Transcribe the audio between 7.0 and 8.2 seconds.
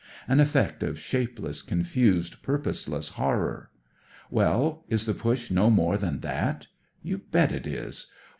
You bet it is.